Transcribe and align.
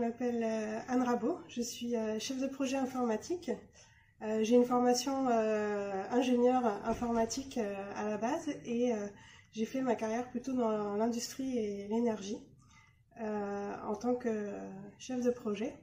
m'appelle 0.00 0.42
euh, 0.42 0.80
Anne 0.88 1.02
Rabot, 1.02 1.38
je 1.48 1.62
suis 1.62 1.96
euh, 1.96 2.18
chef 2.18 2.40
de 2.40 2.46
projet 2.46 2.76
informatique. 2.76 3.50
Euh, 4.22 4.42
j'ai 4.42 4.56
une 4.56 4.64
formation 4.64 5.28
ingénieur 5.28 6.64
informatique 6.84 7.58
à 7.58 8.08
la 8.08 8.16
base 8.16 8.48
et 8.64 8.92
j'ai 9.52 9.66
fait 9.66 9.82
ma 9.82 9.94
carrière 9.94 10.28
plutôt 10.30 10.54
dans 10.54 10.96
l'industrie 10.96 11.58
et 11.58 11.86
l'énergie 11.88 12.38
en 13.20 13.94
tant 13.94 14.14
que 14.14 14.50
chef 14.98 15.22
de 15.22 15.30
projet. 15.30 15.74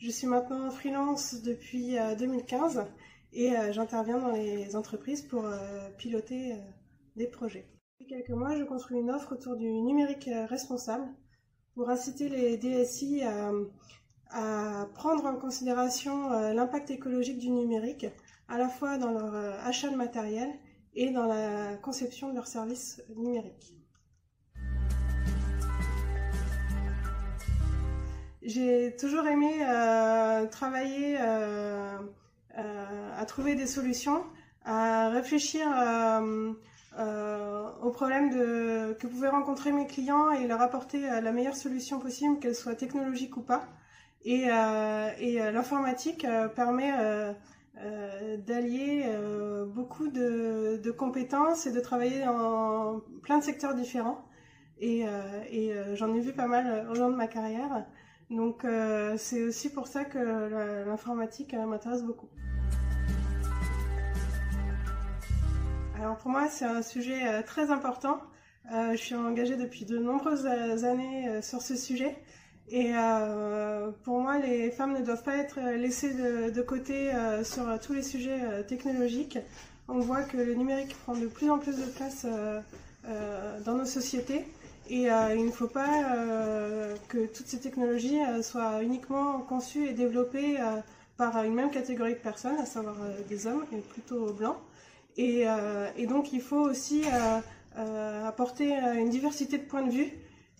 Je 0.00 0.10
suis 0.10 0.26
maintenant 0.26 0.70
freelance 0.70 1.42
depuis 1.42 1.96
2015 2.18 2.84
et 3.32 3.52
j'interviens 3.70 4.18
dans 4.18 4.32
les 4.32 4.76
entreprises 4.76 5.22
pour 5.22 5.46
piloter 5.96 6.56
des 7.16 7.26
projets. 7.26 7.64
Depuis 7.98 8.14
quelques 8.14 8.36
mois, 8.38 8.54
je 8.54 8.64
construis 8.64 8.98
une 8.98 9.10
offre 9.10 9.32
autour 9.32 9.56
du 9.56 9.66
numérique 9.66 10.28
responsable 10.50 11.08
pour 11.78 11.88
inciter 11.90 12.28
les 12.28 12.56
DSI 12.56 13.22
à, 13.22 13.52
prendre 14.94 15.26
en 15.26 15.36
considération 15.36 16.32
euh, 16.32 16.52
l'impact 16.52 16.90
écologique 16.90 17.38
du 17.38 17.50
numérique, 17.50 18.04
à 18.48 18.58
la 18.58 18.68
fois 18.68 18.98
dans 18.98 19.12
leur 19.12 19.32
euh, 19.32 19.52
achat 19.64 19.88
de 19.88 19.94
matériel 19.94 20.48
et 20.94 21.10
dans 21.10 21.26
la 21.26 21.76
conception 21.76 22.30
de 22.30 22.34
leurs 22.34 22.48
services 22.48 23.00
numériques. 23.14 23.76
J'ai 28.42 28.96
toujours 28.96 29.28
aimé 29.28 29.62
euh, 29.62 30.46
travailler 30.46 31.16
à 31.16 32.00
trouver 33.24 33.54
des 33.54 33.68
solutions, 33.68 34.24
à 34.64 35.10
réfléchir 35.10 35.68
euh, 36.98 37.70
aux 37.80 37.90
problèmes 37.90 38.30
de, 38.30 38.92
que 38.94 39.06
pouvaient 39.06 39.28
rencontrer 39.28 39.70
mes 39.70 39.86
clients 39.86 40.32
et 40.32 40.48
leur 40.48 40.60
apporter 40.60 41.08
euh, 41.08 41.20
la 41.20 41.30
meilleure 41.30 41.54
solution 41.54 42.00
possible, 42.00 42.40
qu'elle 42.40 42.56
soit 42.56 42.74
technologique 42.74 43.36
ou 43.36 43.42
pas. 43.42 43.66
Et, 44.24 44.46
euh, 44.50 45.10
et 45.20 45.38
l'informatique 45.52 46.26
permet 46.56 46.92
d'allier 48.38 49.06
beaucoup 49.72 50.08
de, 50.08 50.80
de, 50.82 50.90
compétences 50.90 51.66
et 51.66 51.72
de 51.72 51.78
travailler 51.78 52.24
dans 52.24 53.00
plein 53.22 53.38
de 53.38 53.44
secteurs 53.44 53.74
différents. 53.74 54.24
Et, 54.80 55.04
et 55.52 55.72
j'en 55.94 56.12
ai 56.14 56.20
vu 56.20 56.32
pas 56.32 56.48
mal 56.48 56.88
au 56.90 56.94
long 56.94 57.10
de 57.10 57.14
ma 57.14 57.28
carrière. 57.28 57.86
Donc 58.28 58.66
c'est 59.16 59.44
aussi 59.44 59.72
pour 59.72 59.86
ça 59.86 60.04
que 60.04 60.18
l'informatique 60.84 61.54
m'intéresse 61.54 62.02
beaucoup. 62.02 62.28
Alors 66.00 66.16
pour 66.16 66.30
moi, 66.30 66.46
c'est 66.48 66.64
un 66.64 66.82
sujet 66.82 67.26
euh, 67.26 67.42
très 67.42 67.70
important. 67.70 68.20
Euh, 68.72 68.92
je 68.92 68.98
suis 68.98 69.14
engagée 69.16 69.56
depuis 69.56 69.84
de 69.84 69.98
nombreuses 69.98 70.46
euh, 70.46 70.84
années 70.84 71.42
sur 71.42 71.60
ce 71.60 71.74
sujet. 71.74 72.16
Et 72.70 72.92
pour 74.04 74.20
moi, 74.20 74.38
les 74.38 74.70
femmes 74.70 74.92
ne 74.92 75.02
doivent 75.02 75.22
pas 75.22 75.38
être 75.38 75.58
laissées 75.58 76.12
de, 76.12 76.60
côté 76.60 77.10
sur 77.42 77.64
tous 77.80 77.94
les 77.94 78.02
sujets 78.02 78.62
technologiques. 78.66 79.38
On 79.88 80.00
voit 80.00 80.22
que 80.22 80.36
le 80.36 80.52
numérique 80.52 80.94
prend 80.98 81.14
de 81.14 81.28
plus 81.28 81.48
en 81.48 81.56
plus 81.56 81.78
de 81.78 81.86
place 81.86 82.26
dans 83.64 83.72
nos 83.72 83.86
sociétés. 83.86 84.44
Et 84.90 85.04
il 85.04 85.46
ne 85.46 85.50
faut 85.50 85.66
pas 85.66 85.88
que 87.08 87.24
toutes 87.28 87.46
ces 87.46 87.58
technologies 87.58 88.20
soient 88.42 88.82
uniquement 88.82 89.38
conçues 89.38 89.86
et 89.86 89.94
développées 89.94 90.58
par 91.16 91.42
une 91.44 91.54
même 91.54 91.70
catégorie 91.70 92.12
de 92.12 92.18
personnes, 92.18 92.58
à 92.58 92.66
savoir 92.66 92.96
des 93.30 93.46
hommes, 93.46 93.64
et 93.72 93.78
plutôt 93.78 94.30
blancs. 94.34 94.58
Euh, 95.18 95.90
et, 95.96 96.06
donc 96.06 96.32
il 96.32 96.40
faut 96.40 96.60
aussi 96.60 97.02
euh, 97.06 97.40
euh, 97.76 98.24
apporter 98.24 98.72
une 98.72 99.10
diversité 99.10 99.58
de 99.58 99.64
points 99.64 99.82
de 99.82 99.90
vue 99.90 100.12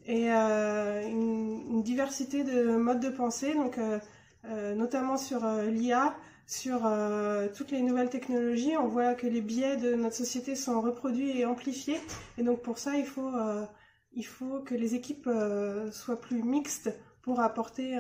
et 0.07 0.31
une, 0.31 1.83
diversité 1.83 2.43
de 2.43 2.77
modes 2.77 3.01
de 3.01 3.11
pensée, 3.11 3.55
donc 3.55 3.79
notamment 4.75 5.19
sur 5.19 5.47
l'IA, 5.47 6.17
sur 6.47 6.91
toutes 7.55 7.71
les 7.71 7.83
nouvelles 7.83 8.09
technologies. 8.09 8.77
On 8.79 8.89
voit 8.89 9.15
que 9.15 9.27
les 9.27 9.43
biais 9.43 9.77
de 9.77 9.95
notre 9.95 10.17
société 10.17 10.57
sont 10.57 10.81
reproduits 10.81 11.39
et 11.39 11.45
amplifiés. 11.45 12.01
Et 12.39 12.43
donc 12.43 12.63
pour 12.63 12.79
ça, 12.79 12.97
il 12.97 13.05
faut, 13.05 13.31
il 14.13 14.23
faut 14.23 14.61
que 14.61 14.75
les 14.75 14.95
équipes 14.95 15.29
soient 15.93 16.21
plus 16.21 16.43
mixtes 16.43 16.91
pour 17.21 17.41
apporter 17.41 17.99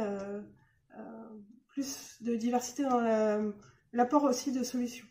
plus 1.68 2.16
de 2.22 2.36
diversité 2.36 2.84
dans 2.84 3.52
l'apport 3.92 4.24
aussi 4.24 4.50
de 4.50 4.62
solutions. 4.62 5.06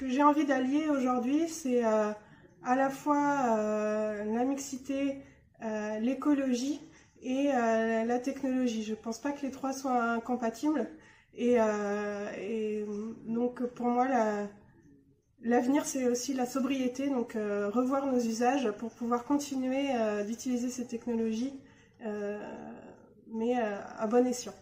Que 0.00 0.08
j'ai 0.08 0.22
envie 0.22 0.46
d'allier 0.46 0.88
aujourd'hui, 0.88 1.46
c'est 1.46 1.84
euh, 1.84 2.10
à 2.64 2.74
la 2.74 2.88
fois 2.88 3.58
euh, 3.58 4.24
la 4.24 4.44
mixité, 4.44 5.18
euh, 5.62 5.98
l'écologie 5.98 6.80
et 7.22 7.48
la 7.52 8.18
technologie. 8.18 8.82
Je 8.82 8.92
ne 8.92 8.96
pense 8.96 9.18
pas 9.18 9.32
que 9.32 9.42
les 9.42 9.50
trois 9.50 9.74
soient 9.74 10.02
incompatibles. 10.02 10.88
Et, 11.34 11.58
donc 13.26 13.62
pour 13.74 13.88
moi, 13.88 14.06
l'avenir, 15.42 15.84
c'est 15.84 16.08
aussi 16.08 16.32
la 16.32 16.46
sobriété, 16.46 17.10
donc 17.10 17.34
revoir 17.34 18.06
nos 18.06 18.18
usages 18.18 18.70
pour 18.78 18.90
pouvoir 18.90 19.24
continuer 19.24 19.88
d'utiliser 20.26 20.70
ces 20.70 20.86
technologies, 20.86 21.60
mais 23.28 23.54
à 23.60 24.06
bon 24.06 24.26
escient. 24.26 24.54